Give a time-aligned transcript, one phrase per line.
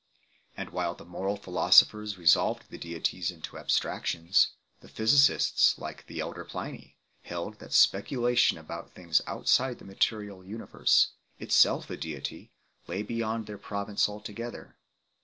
[0.57, 4.47] And while the moral philo sophers resolved the deities into abstractions,
[4.79, 10.43] the physicists, like the elder Pliny 3, held that speculation about things outside the material
[10.43, 12.51] universe, itself a deity,
[12.87, 14.75] lay beyond their province altogether.